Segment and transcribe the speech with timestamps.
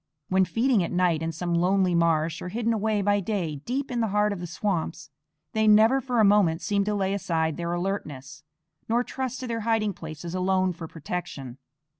[0.29, 4.01] When feeding at night in some lonely marsh, or hidden away by day deep in
[4.01, 5.11] the heart of the swamps,
[5.53, 8.41] they never for a moment seem to lay aside their alertness,
[8.89, 11.59] nor trust to their hiding places alone for protection.